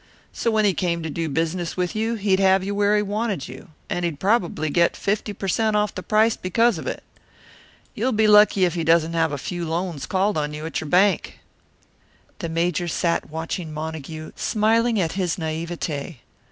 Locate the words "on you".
10.39-10.65